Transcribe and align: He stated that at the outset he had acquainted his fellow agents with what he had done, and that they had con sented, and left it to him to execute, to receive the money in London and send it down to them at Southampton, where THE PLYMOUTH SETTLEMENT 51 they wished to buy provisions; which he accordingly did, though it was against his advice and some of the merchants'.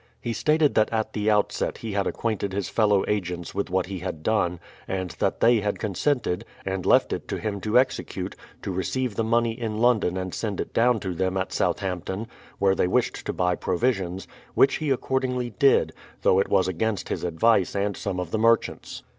He 0.19 0.33
stated 0.33 0.73
that 0.73 0.91
at 0.91 1.13
the 1.13 1.29
outset 1.29 1.77
he 1.77 1.91
had 1.91 2.07
acquainted 2.07 2.53
his 2.53 2.69
fellow 2.69 3.05
agents 3.07 3.53
with 3.53 3.69
what 3.69 3.85
he 3.85 3.99
had 3.99 4.23
done, 4.23 4.59
and 4.87 5.11
that 5.19 5.41
they 5.41 5.59
had 5.59 5.77
con 5.77 5.93
sented, 5.93 6.41
and 6.65 6.87
left 6.87 7.13
it 7.13 7.27
to 7.27 7.37
him 7.37 7.61
to 7.61 7.77
execute, 7.77 8.35
to 8.63 8.71
receive 8.71 9.15
the 9.15 9.23
money 9.23 9.51
in 9.51 9.77
London 9.77 10.17
and 10.17 10.33
send 10.33 10.59
it 10.59 10.73
down 10.73 10.99
to 11.01 11.13
them 11.13 11.37
at 11.37 11.53
Southampton, 11.53 12.27
where 12.57 12.73
THE 12.73 12.85
PLYMOUTH 12.85 13.03
SETTLEMENT 13.13 13.15
51 13.19 13.19
they 13.19 13.19
wished 13.19 13.25
to 13.27 13.33
buy 13.33 13.53
provisions; 13.55 14.27
which 14.55 14.75
he 14.77 14.89
accordingly 14.89 15.51
did, 15.59 15.93
though 16.23 16.39
it 16.39 16.49
was 16.49 16.67
against 16.67 17.09
his 17.09 17.23
advice 17.23 17.75
and 17.75 17.95
some 17.95 18.19
of 18.19 18.31
the 18.31 18.39
merchants'. 18.39 19.03